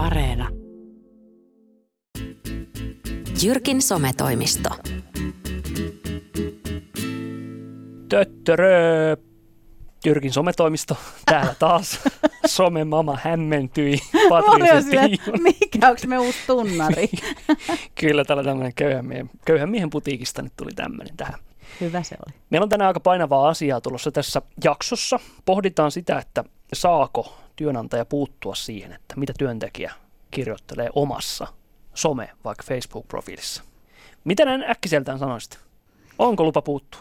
[0.00, 0.48] Areena.
[3.42, 4.68] Jyrkin sometoimisto.
[8.08, 9.16] Töttörö!
[10.04, 12.00] Jyrkin sometoimisto täällä taas.
[12.46, 15.42] Somemama hämmentyi Patriisen Tiion.
[15.42, 17.08] mikä, onko me uusi tunnari?
[18.00, 21.38] Kyllä, täällä tämmöinen köyhän miehen, köyhän miehen putiikista nyt tuli tämmöinen tähän.
[21.80, 22.34] Hyvä se oli.
[22.50, 25.20] Meillä on tänään aika painavaa asiaa tulossa tässä jaksossa.
[25.44, 29.92] Pohditaan sitä, että saako työnantaja puuttua siihen, että mitä työntekijä
[30.30, 31.46] kirjoittelee omassa
[31.94, 33.62] some, vaikka Facebook-profiilissa.
[34.24, 35.58] Mitä näin äkkiseltään sanoisit?
[36.18, 37.00] Onko lupa puuttua?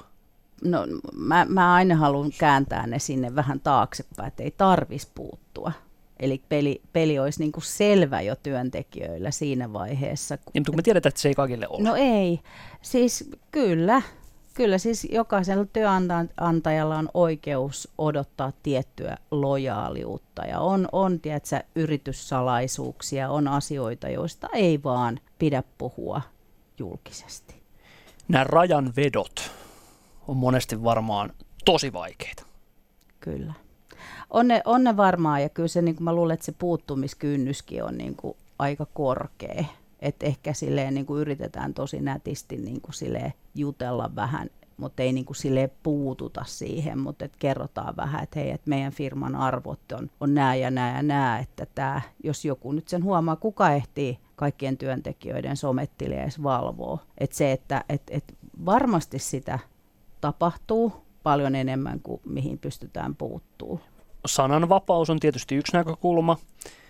[0.63, 5.71] No mä, mä aina haluan kääntää ne sinne vähän taaksepäin, että ei tarvis puuttua.
[6.19, 10.37] Eli peli, peli olisi niin kuin selvä jo työntekijöillä siinä vaiheessa.
[10.37, 11.83] Kun, niin, mutta kun me tiedetään, että se ei kaikille ole.
[11.83, 12.39] No ei.
[12.81, 14.01] Siis kyllä,
[14.59, 23.47] Kyllä siis jokaisella työnantajalla on oikeus odottaa tiettyä lojaaliutta ja on, on tiedätkö, yrityssalaisuuksia, on
[23.47, 26.21] asioita, joista ei vaan pidä puhua
[26.79, 27.55] julkisesti.
[28.27, 29.51] Nämä rajanvedot
[30.27, 31.33] on monesti varmaan
[31.65, 32.43] tosi vaikeita.
[33.19, 33.53] Kyllä.
[34.29, 37.83] On ne, on ne varmaan ja kyllä se, niin kuin mä luulen, että se puuttumiskynnyskin
[37.83, 39.65] on niin kuin aika korkea
[40.01, 45.13] että ehkä silleen niin kuin yritetään tosi nätisti niin kuin silleen jutella vähän, mutta ei
[45.13, 49.79] niin kuin silleen puututa siihen, mutta että kerrotaan vähän, että hei, että meidän firman arvot
[49.91, 53.71] on, on nämä ja nämä ja nämä, että tämä, jos joku nyt sen huomaa, kuka
[53.71, 56.99] ehtii kaikkien työntekijöiden somettille edes valvoo.
[57.17, 58.23] Että se, että et, et
[58.65, 59.59] varmasti sitä
[60.21, 60.93] tapahtuu
[61.23, 63.79] paljon enemmän kuin mihin pystytään puuttuu.
[64.25, 66.37] Sananvapaus on tietysti yksi näkökulma.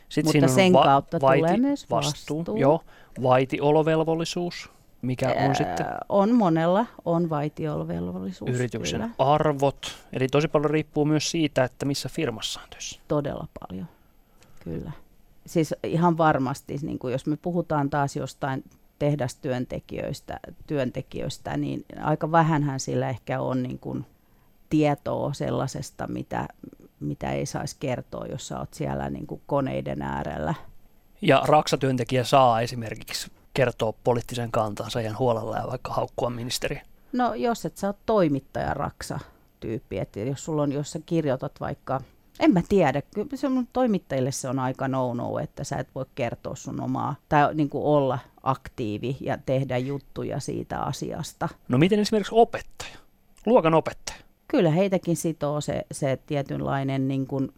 [0.09, 2.37] Sitten Mutta sen va- kautta vaiti, tulee myös vastuu.
[2.37, 2.57] vastuu.
[2.57, 2.81] Joo,
[3.23, 4.69] vaitiolovelvollisuus,
[5.01, 5.85] mikä on sitten?
[6.09, 8.51] On monella, on vaitiolovelvollisuus.
[8.51, 9.13] Yrityksen kyllä.
[9.17, 12.99] arvot, eli tosi paljon riippuu myös siitä, että missä firmassa on töissä.
[13.07, 13.87] Todella paljon,
[14.63, 14.91] kyllä.
[15.45, 18.63] Siis ihan varmasti, niin kuin jos me puhutaan taas jostain
[18.99, 24.05] tehdastyöntekijöistä, työntekijöistä, niin aika vähänhän sillä ehkä on niin kuin
[24.69, 26.47] tietoa sellaisesta, mitä,
[26.99, 30.53] mitä ei saisi kertoa, jos sä oot siellä niin kuin koneiden äärellä.
[31.21, 36.81] Ja raksatyöntekijä saa esimerkiksi kertoa poliittisen kantansa ihan huolella ja vaikka haukkua ministeri.
[37.13, 39.19] No jos et sä oot toimittaja raksa
[39.59, 42.01] tyyppi, että jos sulla on, jos sä kirjoitat vaikka,
[42.39, 46.05] en mä tiedä, kyllä se on, toimittajille se on aika no-no, että sä et voi
[46.15, 51.49] kertoa sun omaa, tai niin kuin olla aktiivi ja tehdä juttuja siitä asiasta.
[51.67, 52.97] No miten esimerkiksi opettaja,
[53.45, 54.19] luokan opettaja?
[54.49, 57.51] kyllä heitäkin sitoo se, se tietynlainen niin kuin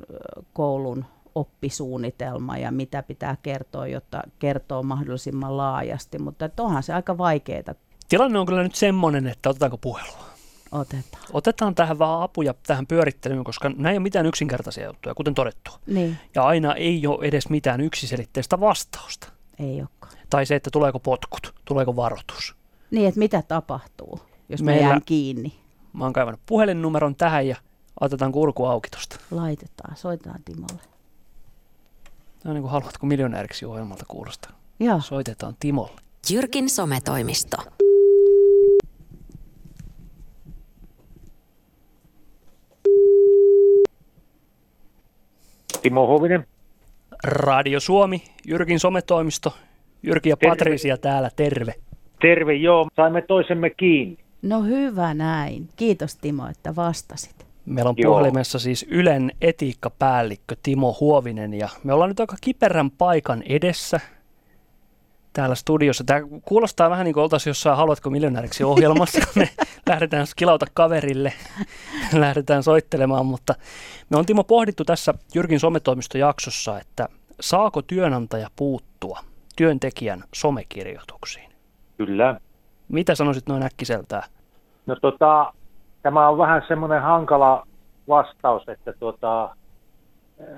[0.54, 1.06] koulun
[1.36, 7.76] oppisuunnitelma ja mitä pitää kertoa, jotta kertoo mahdollisimman laajasti, mutta onhan se aika vaikeaa.
[8.10, 10.32] Tilanne on kyllä nyt semmoinen, että otetaanko puhelua?
[10.72, 11.24] Otetaan.
[11.34, 15.72] Otetaan tähän vähän apuja tähän pyörittelyyn, koska näin ei ole mitään yksinkertaisia juttuja, kuten todettu.
[15.88, 16.18] Niin.
[16.36, 19.28] Ja aina ei ole edes mitään yksiselitteistä vastausta.
[19.60, 20.14] Ei olekaan.
[20.30, 22.56] Tai se, että tuleeko potkut, tuleeko varoitus.
[22.92, 24.20] Niin, että mitä tapahtuu,
[24.50, 25.54] jos Meillä, me jään kiinni.
[25.94, 27.56] Mä oon kaivannut puhelinnumeron tähän ja
[28.02, 29.18] otetaan kurku auki tosta.
[29.32, 30.82] Laitetaan, soitetaan Timolle.
[32.44, 34.52] Tämä on niin kuin haluatko miljonääriksi ohjelmalta kuulostaa.
[34.80, 35.02] Joo.
[35.02, 36.02] Soitetaan Timolle.
[36.30, 37.58] Jyrkin sometoimisto.
[45.82, 46.48] Timo Hovinen.
[47.24, 49.54] Radio Suomi, Jyrkin sometoimisto.
[50.04, 50.56] Jyrki ja terve.
[50.56, 51.74] Patricia täällä, terve.
[52.22, 52.88] Terve, joo.
[52.96, 54.18] Saimme toisemme kiinni.
[54.42, 55.70] No hyvä näin.
[55.76, 57.51] Kiitos Timo, että vastasit.
[57.66, 58.14] Meillä on Joo.
[58.14, 64.00] puhelimessa siis Ylen etiikkapäällikkö Timo Huovinen ja me ollaan nyt aika kiperän paikan edessä
[65.34, 66.04] täällä studiossa.
[66.04, 69.50] Tämä kuulostaa vähän niin kuin oltaisiin jossain Haluatko miljonääriksi ohjelmassa, kun me
[69.90, 71.34] lähdetään kilauta kaverille,
[72.14, 73.56] lähdetään soittelemaan, mutta
[74.10, 79.20] me on Timo pohdittu tässä Jyrkin sometoimistojaksossa, että saako työnantaja puuttua
[79.56, 81.52] työntekijän somekirjoituksiin?
[81.98, 82.40] Kyllä.
[82.88, 84.24] Mitä sanoisit noin äkkiseltään?
[84.86, 85.54] No tota,
[86.02, 87.68] tämä on vähän semmoinen hankala
[88.08, 89.56] vastaus, että tota,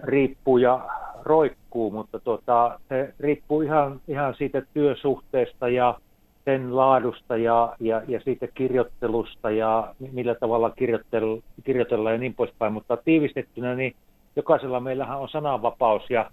[0.04, 0.90] riippuu ja
[1.24, 6.00] roikkuu, mutta tota, se riippuu ihan, ihan siitä työsuhteesta ja
[6.46, 12.74] sen laadusta ja, ja, ja siitä kirjoittelusta ja millä tavalla kirjoitel, kirjoitellaan ja niin poispäin.
[12.74, 13.96] Mutta tiivistettynä, niin
[14.36, 16.32] jokaisella meillähän on sananvapaus ja,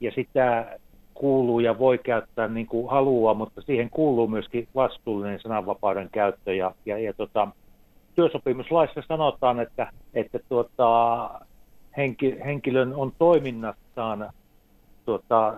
[0.00, 0.78] ja sitä
[1.14, 6.54] kuuluu ja voi käyttää niin kuin haluaa, mutta siihen kuuluu myöskin vastuullinen sananvapauden käyttö.
[6.54, 7.48] Ja, ja, ja tota,
[8.14, 11.30] työsopimuslaissa sanotaan, että, että tuota,
[11.96, 14.30] henki, henkilön on toiminnassaan
[15.04, 15.54] tuota,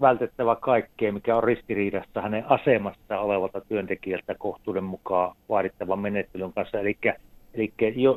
[0.00, 6.80] vältettävä kaikkea, mikä on ristiriidassa hänen asemassa olevalta työntekijältä kohtuuden mukaan vaadittavan menettelyn kanssa.
[6.80, 6.98] Eli,
[7.54, 7.70] eli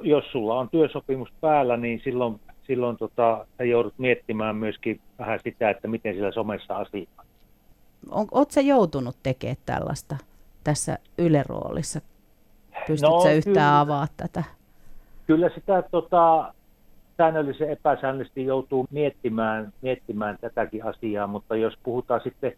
[0.03, 5.69] jos sulla on työsopimus päällä, niin silloin silloin tota, sä joudut miettimään myöskin vähän sitä,
[5.69, 7.27] että miten sillä somessa asioidaan.
[8.11, 10.17] Oletko joutunut tekemään tällaista
[10.63, 12.01] tässä yleroolissa?
[12.87, 14.43] Pystytkö no, yhtään kyllä, avaa tätä?
[15.27, 16.53] Kyllä sitä tota,
[17.17, 22.53] säännöllisen epäsäännöllisesti joutuu miettimään, miettimään tätäkin asiaa, mutta jos puhutaan sitten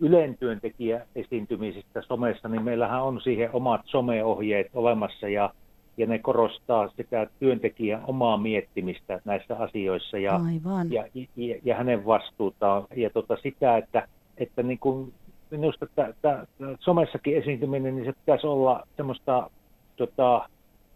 [0.00, 5.50] Ylen työntekijä esiintymisistä somessa, niin meillähän on siihen omat someohjeet olemassa ja,
[5.96, 10.92] ja ne korostaa sitä työntekijän omaa miettimistä näissä asioissa ja, Aivan.
[10.92, 11.04] ja,
[11.36, 14.08] ja, ja hänen vastuutaan ja tota sitä, että,
[14.38, 15.12] että niin kuin
[15.50, 16.48] minusta t- t-
[16.80, 19.50] somessakin esiintyminen, niin se pitäisi olla semmoista
[19.96, 20.48] tota,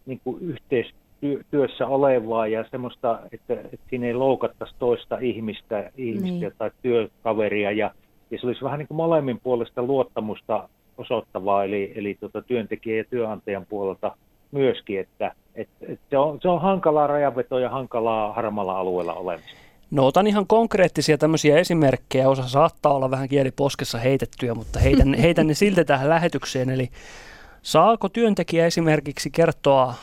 [0.07, 6.53] niin kuin yhteistyössä olevaa ja semmoista, että, että siinä ei loukattaisi toista ihmistä, ihmistä Niin.
[6.59, 7.91] tai työkaveria ja,
[8.31, 13.05] ja se olisi vähän niin kuin molemmin puolesta luottamusta osoittavaa, eli, eli tuota, työntekijän ja
[13.11, 14.17] työnantajan puolelta
[14.53, 19.67] myöskin, että et, et se, on, se on hankalaa rajanvetoa ja hankalaa harmalla alueella olemista.
[19.91, 22.29] No otan ihan konkreettisia tämmöisiä esimerkkejä.
[22.29, 26.71] Osa saattaa olla vähän kieliposkessa heitettyjä, mutta heitän, heitän ne silti tähän lähetykseen.
[26.71, 26.89] Eli
[27.67, 29.95] saako työntekijä esimerkiksi kertoa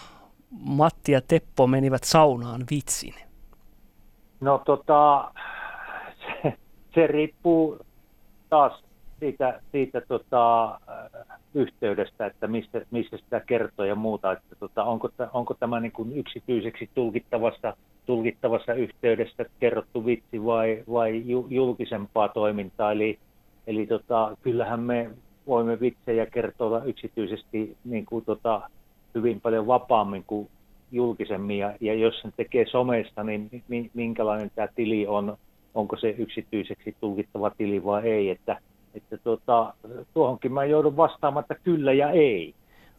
[0.66, 3.14] Matti ja Teppo menivät saunaan vitsin?
[4.42, 5.32] No tota,
[6.20, 6.54] se,
[6.96, 7.78] se riippuu
[8.50, 8.84] taas
[9.20, 10.80] siitä, siitä tota,
[11.54, 16.18] yhteydestä, että missä, missä sitä kertoo ja muuta, että tota, onko, onko tämä niin kuin
[16.18, 23.20] yksityiseksi tulkittavassa, tulkittavassa yhteydessä kerrottu vitsi vai, vai ju, julkisempaa toimintaa, eli,
[23.68, 25.10] eli tota, kyllähän me
[25.48, 28.62] voimme vitsejä kertoa yksityisesti niin kuin tota,
[29.16, 30.48] hyvin paljon vapaammin kuin
[30.92, 35.38] julkisemmin, ja, ja jos sen tekee somesta, niin mi- minkälainen tämä tili on,
[35.74, 38.58] onko se yksityiseksi tulkittava tili vai ei, että,
[38.96, 39.74] että tota,
[40.14, 42.54] tuohonkin mä joudun vastaamaan, että kyllä ja ei.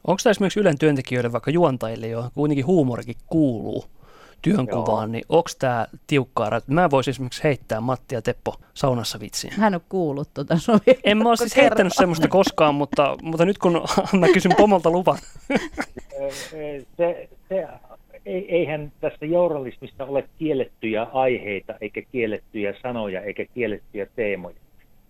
[0.07, 3.85] Onko tämä esimerkiksi Ylen työntekijöille, vaikka juontajille, jo kuitenkin huumorikin kuuluu
[4.45, 5.13] työnkuvaan, Joo.
[5.13, 6.51] niin onko tämä tiukkaa?
[6.67, 9.55] Mä voisin esimerkiksi heittää Matti ja Teppo saunassa vitsiä.
[9.59, 10.99] Mä en ole kuullut tuota Sovi.
[11.05, 13.73] En mä ole siis heittänyt semmoista koskaan, mutta, mutta nyt kun
[14.21, 15.19] mä kysyn pomolta luvan.
[16.51, 17.29] Se, se,
[18.27, 24.57] ei- eihän tässä journalismissa ole kiellettyjä aiheita, eikä kiellettyjä sanoja, eikä kiellettyjä teemoja.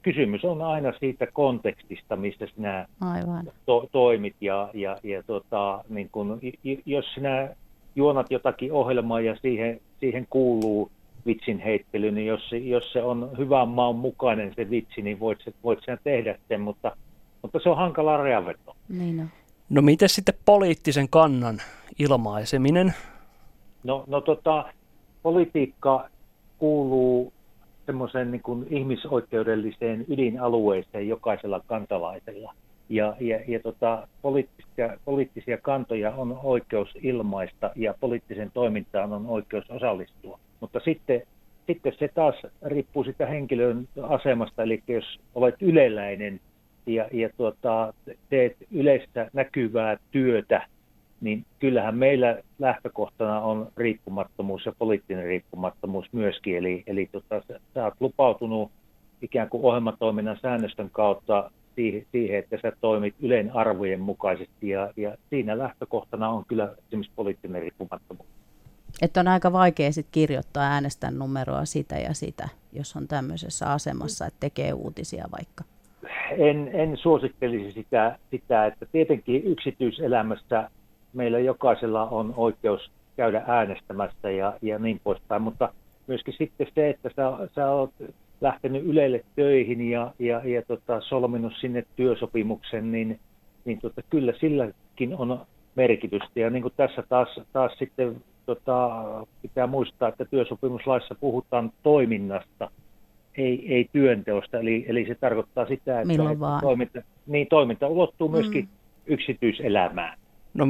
[0.02, 3.50] Kysymys on aina siitä kontekstista, missä sinä Aivan.
[3.66, 6.40] to, toimit ja, ja, ja tota, niin kun,
[6.86, 7.48] jos sinä
[7.96, 10.90] juonat jotakin ohjelmaa ja siihen, siihen kuuluu
[11.26, 15.38] vitsin heittely, niin jos, se- jos se on hyvän maun mukainen se vitsi, niin voit,
[15.64, 16.96] voit sinä tehdä sen, mutta,
[17.42, 18.76] mutta se on hankala rajanveto.
[18.88, 19.28] Niin on.
[19.70, 21.58] No miten sitten poliittisen kannan
[21.98, 22.94] ilmaiseminen?
[23.84, 24.64] No, no tota,
[25.22, 26.08] politiikka
[26.58, 27.32] kuuluu
[27.86, 32.54] semmoiseen niin kuin ihmisoikeudelliseen ydinalueeseen jokaisella kansalaisella.
[32.88, 39.70] Ja, ja, ja tota, poliittisia, poliittisia kantoja on oikeus ilmaista ja poliittisen toimintaan on oikeus
[39.70, 40.38] osallistua.
[40.60, 41.22] Mutta sitten,
[41.66, 46.40] sitten se taas riippuu sitä henkilön asemasta, eli jos olet yleläinen
[46.86, 47.94] ja, ja tuota,
[48.30, 50.66] teet yleistä näkyvää työtä,
[51.20, 56.56] niin kyllähän meillä lähtökohtana on riippumattomuus ja poliittinen riippumattomuus myöskin.
[56.56, 57.42] Eli, eli tota,
[57.74, 58.70] sä oot lupautunut
[59.22, 65.16] ikään kuin ohjelmatoiminnan säännöstön kautta siihen, siihen että sä toimit Ylen arvojen mukaisesti ja, ja
[65.30, 68.28] siinä lähtökohtana on kyllä esimerkiksi poliittinen riippumattomuus.
[69.02, 74.26] Että on aika vaikea sit kirjoittaa äänestän numeroa sitä ja sitä, jos on tämmöisessä asemassa,
[74.26, 75.64] että tekee uutisia vaikka.
[76.30, 80.70] En, en suosittelisi sitä, sitä, että tietenkin yksityiselämässä
[81.12, 85.68] meillä jokaisella on oikeus käydä äänestämässä ja, ja niin poispäin, mutta
[86.06, 87.90] myöskin sitten se, että sä, sä oot
[88.40, 93.20] lähtenyt Ylelle töihin ja, ja, ja tota, solminut sinne työsopimuksen, niin,
[93.64, 95.40] niin tota, kyllä silläkin on
[95.74, 96.40] merkitystä.
[96.40, 98.90] Ja niin kuin tässä taas, taas sitten tota,
[99.42, 102.70] pitää muistaa, että työsopimuslaissa puhutaan toiminnasta,
[103.36, 104.58] ei, ei työnteosta.
[104.58, 106.14] Eli, eli se tarkoittaa sitä, että,
[106.60, 108.70] toiminta, niin, toiminta ulottuu myöskin mm.
[109.06, 110.18] yksityiselämään.
[110.54, 110.66] No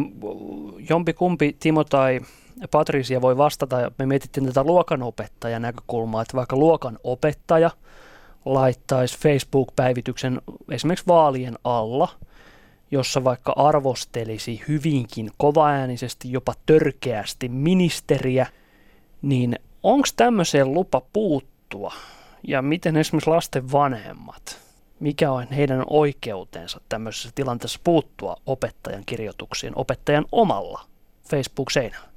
[0.91, 2.21] jompi kumpi, Timo tai
[2.71, 3.93] Patricia voi vastata.
[3.99, 7.71] Me mietittiin tätä luokanopettajan näkökulmaa, että vaikka luokan opettaja
[8.45, 12.09] laittaisi Facebook-päivityksen esimerkiksi vaalien alla,
[12.91, 18.47] jossa vaikka arvostelisi hyvinkin kovaäänisesti, jopa törkeästi ministeriä,
[19.23, 21.95] niin onko tämmöiseen lupa puuttua?
[22.49, 24.59] Ja miten esimerkiksi lasten vanhemmat,
[25.01, 30.81] mikä on heidän oikeutensa tämmöisessä tilanteessa puuttua opettajan kirjoituksiin opettajan omalla
[31.31, 32.14] Facebook-seinällä?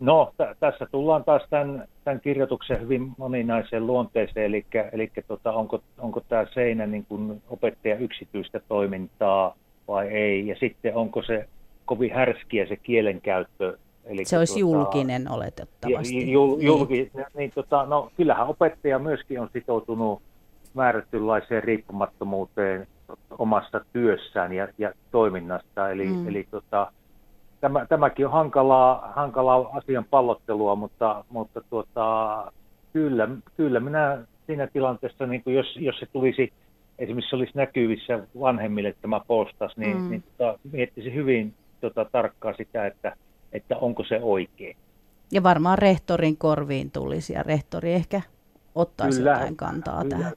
[0.00, 5.80] No, t- tässä tullaan taas tämän, tämän kirjoituksen hyvin moninaiseen luonteeseen, eli, eli tota, onko,
[5.98, 9.56] onko tämä seinä niin kuin opettaja yksityistä toimintaa
[9.88, 11.48] vai ei, ja sitten onko se
[11.84, 16.32] kovin härskiä se kielenkäyttö Eli se olisi tuota, julkinen oletettavasti.
[16.32, 17.26] Jul, julki, niin.
[17.36, 20.22] niin tota, no, kyllähän opettaja myöskin on sitoutunut
[20.74, 22.86] määrätynlaiseen riippumattomuuteen
[23.38, 25.90] omassa työssään ja, ja toiminnasta.
[25.90, 26.28] Eli, mm.
[26.28, 26.92] eli tota,
[27.60, 32.52] tämä, tämäkin on hankalaa, hankalaa asian pallottelua, mutta, mutta tuota,
[32.92, 36.52] kyllä, kyllä minä siinä tilanteessa, niin kuin jos, jos se tulisi,
[36.98, 40.10] esimerkiksi olisi näkyvissä vanhemmille tämä postas, niin, mm.
[40.10, 43.16] niin tota, miettisi hyvin tota, tarkkaan sitä, että,
[43.52, 44.76] että onko se oikein.
[45.32, 48.20] Ja varmaan rehtorin korviin tulisi, ja rehtori ehkä
[48.74, 50.16] ottaisi kyllä, jotain kantaa kyllä.
[50.16, 50.32] tähän.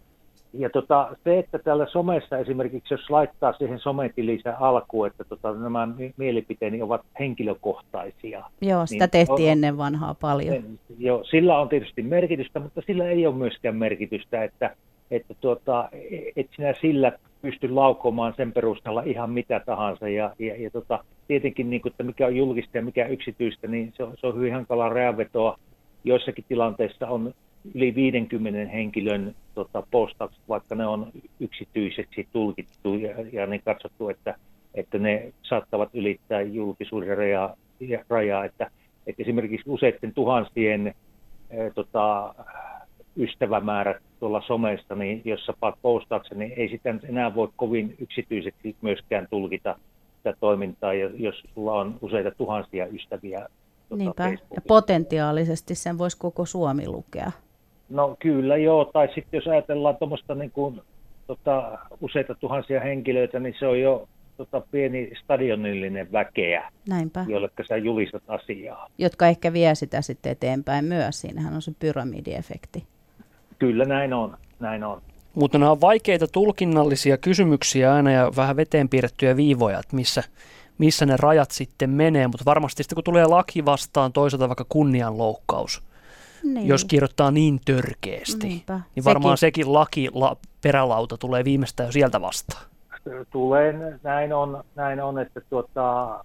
[0.54, 5.88] Ja tota, se, että täällä somessa esimerkiksi, jos laittaa siihen sometilinsä alkuun, että tota, nämä
[6.18, 8.44] mielipiteeni ovat henkilökohtaisia.
[8.62, 10.50] Joo, sitä niin tehtiin on, ennen vanhaa paljon.
[10.50, 14.76] Niin, joo, sillä on tietysti merkitystä, mutta sillä ei ole myöskään merkitystä, että,
[15.12, 15.90] että tuota,
[16.36, 20.10] et sinä sillä pysty laukomaan sen perusteella ihan mitä tahansa.
[20.10, 23.94] Ja, ja, ja tota, tietenkin, niin kuin, että mikä on julkista ja mikä yksityistä, niin
[23.98, 25.58] se on, se on hyvin hankalaa reavetoa.
[26.04, 27.34] Joissakin tilanteissa on
[27.76, 34.36] yli 50 henkilön tota, postaukset, vaikka ne on yksityiseksi tulkittu ja, ja niin katsottu, että,
[34.74, 37.56] että ne saattavat ylittää julkisuuden rajaa,
[38.10, 38.72] rajaa että,
[39.08, 40.88] että esimerkiksi useiden tuhansien
[41.50, 42.36] e, tota,
[43.18, 48.76] ystävämäärät tuolla somessa, niin jos sä paat postauksen, niin ei sitä enää voi kovin yksityiseksi
[48.82, 49.76] myöskään tulkita
[50.18, 53.48] sitä toimintaa, jos sulla on useita tuhansia ystäviä.
[53.90, 57.32] Tuota, Niinpä, ja potentiaalisesti sen voisi koko Suomi lukea.
[57.94, 60.82] No kyllä joo, tai sitten jos ajatellaan tuommoista niin kuin,
[61.28, 64.08] tota, useita tuhansia henkilöitä, niin se on jo
[64.38, 67.26] tota, pieni stadionillinen väkeä, Näinpä.
[67.28, 68.90] jolle sä julistat asiaa.
[68.98, 72.84] Jotka ehkä vie sitä sitten eteenpäin myös, siinähän on se pyramidiefekti.
[73.60, 75.02] Kyllä näin on, näin on.
[75.36, 80.24] Mutta nämä on vaikeita tulkinnallisia kysymyksiä aina ja vähän veteen piirrettyjä viivoja, että missä,
[80.78, 85.84] missä ne rajat sitten menee, mutta varmasti sitten kun tulee laki vastaan toisaalta vaikka kunnianloukkaus,
[86.44, 86.68] niin.
[86.68, 88.80] jos kirjoittaa niin törkeästi, Niinpä.
[88.96, 92.64] niin varmaan sekin, sekin laki, la, perälauta tulee viimeistään jo sieltä vastaan.
[93.32, 96.20] Tulee, näin on, näin on että tuota,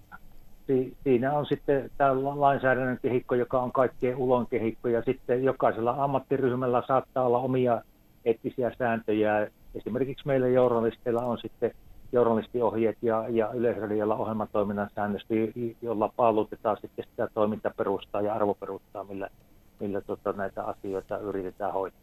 [0.67, 5.95] si, siinä on sitten tämä lainsäädännön kehikko, joka on kaikkien ulon kehikko, ja sitten jokaisella
[5.97, 7.81] ammattiryhmällä saattaa olla omia
[8.25, 9.47] eettisiä sääntöjä.
[9.75, 11.71] Esimerkiksi meillä journalisteilla on sitten
[12.11, 15.33] journalistiohjeet ja, ja Yleisradiolla ohjelmatoiminnan säännöstö,
[15.81, 19.29] jolla paalutetaan sitten sitä toimintaperustaa ja arvoperustaa, millä
[19.79, 22.01] millä tota, näitä asioita yritetään hoitaa.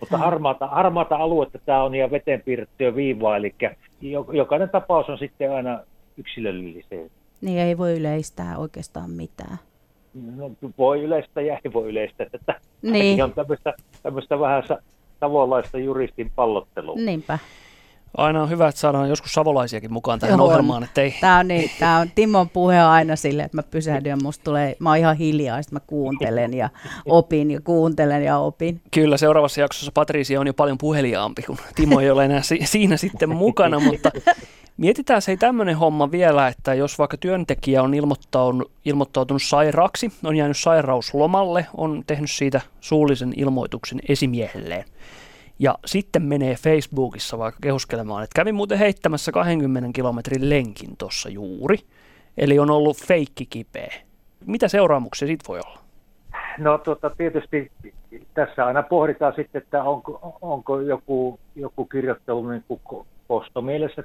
[0.00, 3.54] Mutta harmaata, harmaata aluetta tämä on ja veteen piirrettyä viivaa, eli
[4.32, 5.80] jokainen tapaus on sitten aina
[6.16, 7.10] yksilöllinen.
[7.40, 9.58] Niin ei voi yleistää oikeastaan mitään.
[10.36, 12.26] No, voi yleistää ja ei voi yleistää.
[12.32, 13.24] Että niin.
[13.24, 14.62] on tämmöistä, tämmöistä vähän
[15.20, 16.94] tavoinlaista juristin pallottelua.
[16.94, 17.38] Niinpä.
[18.16, 20.84] Aina on hyvä, että saadaan joskus savolaisiakin mukaan tähän Joo, ohjelmaan.
[20.84, 21.14] Että ei...
[21.20, 24.76] Tämä, on niin, tämä on Timon puhe aina sille, että mä pysähdyn ja musta tulee,
[24.78, 26.68] mä oon ihan hiljaa, että mä kuuntelen ja
[27.06, 28.80] opin ja kuuntelen ja opin.
[28.90, 32.96] Kyllä, seuraavassa jaksossa Patricia on jo paljon puheliaampi, kun Timo ei ole enää si- siinä
[32.96, 34.10] sitten mukana, mutta
[34.76, 40.56] Mietitään se tämmöinen homma vielä, että jos vaikka työntekijä on ilmoittautunut, ilmoittautunut sairaaksi, on jäänyt
[40.56, 44.84] sairauslomalle, on tehnyt siitä suullisen ilmoituksen esimiehelleen,
[45.58, 51.76] ja sitten menee Facebookissa vaikka kehuskelemaan, että kävin muuten heittämässä 20 kilometrin lenkin tuossa juuri.
[52.38, 53.94] Eli on ollut feikki kipeä.
[54.46, 55.80] Mitä seuraamuksia siitä voi olla?
[56.58, 57.72] No tota, tietysti
[58.34, 63.06] tässä aina pohditaan sitten, että onko, onko joku, joku kirjoittelu niin kuin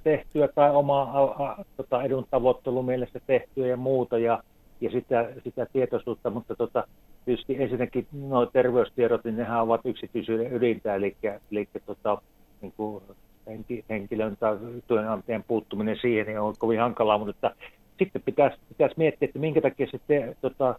[0.03, 4.43] tehtyä tai oma a, tota, edun tavoittelumielessä tehtyä ja muuta ja,
[4.81, 6.87] ja sitä, sitä tietoisuutta, mutta tota,
[7.25, 11.15] tietysti ensinnäkin nuo terveystiedot, niin nehän ovat yksityisyyden ydintä, eli,
[11.51, 12.21] eli tota,
[12.61, 13.03] niin kuin
[13.89, 17.51] henkilön tai työnantajan puuttuminen siihen niin on kovin hankalaa, mutta
[17.99, 20.75] sitten pitäisi, pitäisi miettiä, että minkä takia sitten tota,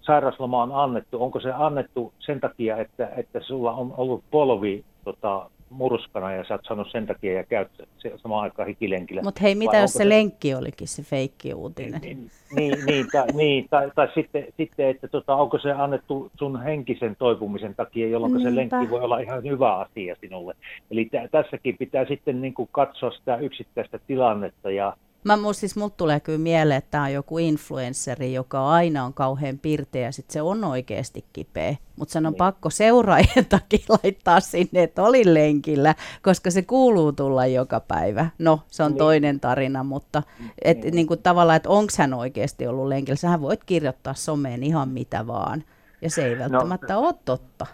[0.00, 1.22] sairausloma on annettu.
[1.22, 6.54] Onko se annettu sen takia, että, että sulla on ollut polvi tota, murskana ja sä
[6.54, 9.22] oot saanut sen takia ja käyt se samaan aikaan hikilenkillä.
[9.22, 12.00] Mutta hei, mitä Vai jos se, se lenkki olikin se feikki uutinen?
[12.00, 16.62] Niin, niin, niin, tai, niin tai, tai sitten, sitten, että tota, onko se annettu sun
[16.62, 18.50] henkisen toipumisen takia, jolloin Niinpä.
[18.50, 20.54] se lenkki voi olla ihan hyvä asia sinulle.
[20.90, 25.76] Eli t- tässäkin pitää sitten niin kuin katsoa sitä yksittäistä tilannetta ja Mä mun, siis
[25.76, 30.12] mut tulee kyllä mieleen, että tämä on joku influenssari, joka aina on kauhean pirteä ja
[30.12, 31.76] sit se on oikeasti kipeä.
[31.96, 32.38] Mutta sen on niin.
[32.38, 38.26] pakko seuraajien takia laittaa sinne, että oli lenkillä, koska se kuuluu tulla joka päivä.
[38.38, 38.98] No, se on niin.
[38.98, 40.22] toinen tarina, mutta
[40.64, 40.94] et, niin.
[40.94, 43.16] Niin kuin tavallaan, että onko hän oikeasti ollut lenkillä.
[43.16, 45.64] Sähän voit kirjoittaa someen ihan mitä vaan,
[46.02, 47.66] ja se ei no, välttämättä no, ole totta.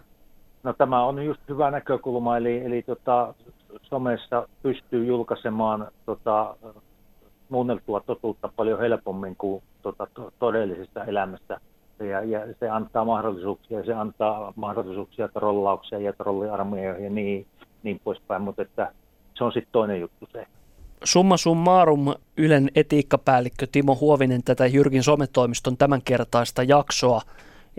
[0.63, 3.35] No tämä on just hyvä näkökulma, eli, eli tota,
[3.83, 6.57] somessa pystyy julkaisemaan tota,
[7.51, 10.07] muunneltua totuutta paljon helpommin kuin tota,
[10.39, 11.61] todellisesta elämästä
[12.05, 17.47] ja, ja se antaa mahdollisuuksia, se antaa mahdollisuuksia trollaukseen ja trolliarmeijoihin ja niin,
[17.83, 18.93] niin poispäin, mutta että
[19.35, 20.47] se on sitten toinen juttu se.
[21.05, 27.21] Summa summarum Ylen etiikkapäällikkö Timo Huovinen tätä Jyrkin sometoimiston tämänkertaista jaksoa.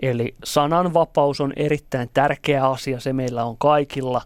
[0.02, 4.22] Eli sananvapaus on erittäin tärkeä asia, se meillä on kaikilla.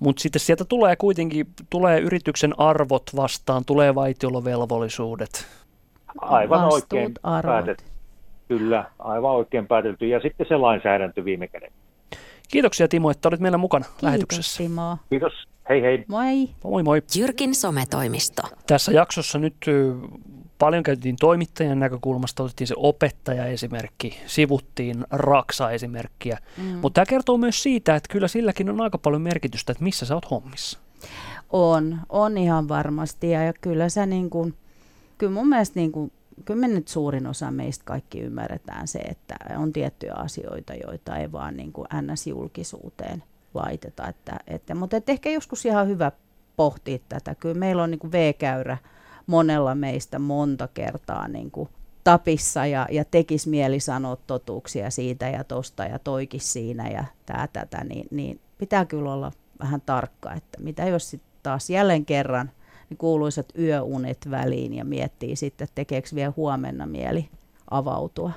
[0.00, 5.46] Mutta sitten sieltä tulee kuitenkin, tulee yrityksen arvot vastaan, tulee vaitiolovelvollisuudet.
[6.20, 7.52] Aivan Vastuut, oikein arvot.
[7.52, 7.84] päätetty.
[8.48, 10.06] Kyllä, aivan oikein päätelty.
[10.06, 11.74] Ja sitten se lainsäädäntö viime kädessä.
[12.48, 14.62] Kiitoksia Timo, että olit meillä mukana Kiitos lähetyksessä.
[14.62, 14.96] Timo.
[15.10, 15.32] Kiitos,
[15.68, 16.04] hei hei.
[16.08, 16.48] Moi.
[16.64, 17.02] Moi moi.
[17.18, 18.42] Jyrkin sometoimisto.
[18.66, 19.56] Tässä jaksossa nyt
[20.58, 26.38] paljon käytettiin toimittajan näkökulmasta, otettiin se opettaja-esimerkki, sivuttiin Raksa-esimerkkiä.
[26.56, 26.64] Mm.
[26.64, 30.14] Mutta tämä kertoo myös siitä, että kyllä silläkin on aika paljon merkitystä, että missä sä
[30.14, 30.78] oot hommissa.
[31.50, 33.30] On, on ihan varmasti.
[33.30, 34.54] Ja, ja kyllä sä niin kuin,
[35.18, 36.12] kyllä mun mielestä niin kuin,
[36.44, 41.32] kyllä me nyt suurin osa meistä kaikki ymmärretään se, että on tiettyjä asioita, joita ei
[41.32, 43.22] vaan niin kuin NS-julkisuuteen
[43.54, 44.08] laiteta.
[44.08, 46.12] Että, että, mutta et ehkä joskus ihan hyvä
[46.56, 47.34] pohtia tätä.
[47.34, 48.76] Kyllä meillä on niin kuin V-käyrä
[49.28, 51.68] monella meistä monta kertaa niin kuin
[52.04, 57.48] tapissa ja, ja tekisi mieli sanoa totuuksia siitä ja tosta ja toikin siinä ja tää
[57.52, 62.50] tätä, niin, niin pitää kyllä olla vähän tarkka, että mitä jos sitten taas jälleen kerran
[62.90, 67.28] niin kuuluisat yöunet väliin ja miettii sitten, että tekeekö vielä huomenna mieli
[67.70, 68.32] avautua.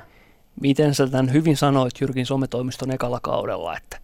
[0.61, 3.97] Miten sä tämän hyvin sanoit Jyrkin sometoimiston ekalla kaudella, että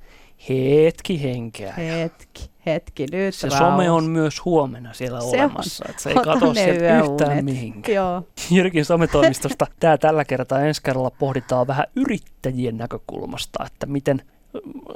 [0.50, 1.74] hetki henkeä.
[1.74, 3.70] Hetki, hetki, nyt Se rauha.
[3.72, 5.34] some on myös huomenna siellä Se on.
[5.34, 7.96] olemassa, että se ei Ota katso ne sieltä yhtään mihinkään.
[7.96, 14.22] Joo, Jyrkin sometoimistosta tämä tällä kertaa ensi kerralla pohditaan vähän yrittäjien näkökulmasta, että miten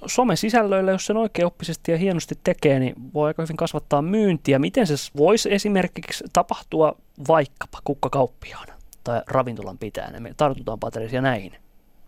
[0.05, 4.59] somesisällöillä, jos sen oikein oppisesti ja hienosti tekee, niin voi aika hyvin kasvattaa myyntiä.
[4.59, 6.95] Miten se voisi esimerkiksi tapahtua
[7.27, 10.19] vaikkapa kukkakauppiaana tai ravintolan pitäjänä?
[10.19, 11.55] Me tartutaan Patricia näihin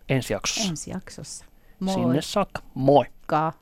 [0.10, 0.70] ensi jaksossa.
[0.70, 1.46] ensi jaksossa.
[1.92, 2.62] Sinne saakka.
[2.74, 3.06] Moi!
[3.24, 3.54] Moikka!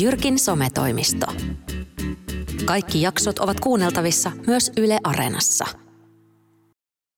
[0.00, 1.26] Jyrkin sometoimisto.
[2.64, 5.66] Kaikki jaksot ovat kuunneltavissa myös Yle Areenassa.